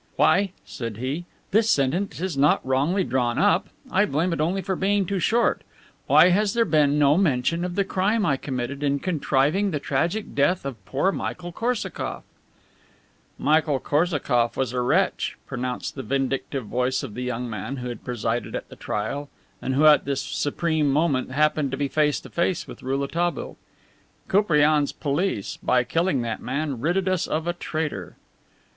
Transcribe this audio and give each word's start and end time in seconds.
"Why," 0.15 0.51
said 0.65 0.97
he, 0.97 1.25
"this 1.51 1.69
sentence 1.69 2.19
is 2.19 2.35
not 2.35 2.65
wrongly 2.65 3.03
drawn 3.03 3.37
up. 3.37 3.69
I 3.91 4.05
blame 4.05 4.33
it 4.33 4.41
only 4.41 4.63
for 4.63 4.75
being 4.75 5.05
too 5.05 5.19
short. 5.19 5.61
Why 6.07 6.29
has 6.29 6.55
there 6.55 6.65
been 6.65 6.97
no 6.97 7.17
mention 7.19 7.63
of 7.63 7.75
the 7.75 7.83
crime 7.83 8.25
I 8.25 8.35
committed 8.35 8.81
in 8.81 8.97
contriving 8.97 9.69
the 9.69 9.79
tragic 9.79 10.33
death 10.33 10.65
of 10.65 10.83
poor 10.85 11.11
Michael 11.11 11.51
Korsakoff?" 11.51 12.23
"Michael 13.37 13.77
Korsakoff 13.79 14.57
was 14.57 14.73
a 14.73 14.81
wretch," 14.81 15.37
pronounced 15.45 15.93
the 15.93 16.01
vindictive 16.01 16.65
voice 16.65 17.03
of 17.03 17.13
the 17.13 17.21
young 17.21 17.47
man 17.47 17.75
who 17.77 17.87
had 17.87 18.03
presided 18.03 18.55
at 18.55 18.69
the 18.69 18.75
trial 18.75 19.29
and 19.61 19.75
who, 19.75 19.85
at 19.85 20.05
this 20.05 20.21
supreme 20.23 20.89
moment, 20.89 21.29
happened 21.31 21.69
to 21.69 21.77
be 21.77 21.87
face 21.87 22.19
to 22.21 22.29
face 22.31 22.65
with 22.65 22.81
Rouletabille. 22.81 23.55
"Koupriane's 24.27 24.93
police, 24.93 25.59
by 25.61 25.83
killing 25.83 26.23
that 26.23 26.41
man, 26.41 26.79
ridded 26.81 27.07
us 27.07 27.27
of 27.27 27.45
a 27.45 27.53
traitor." 27.53 28.15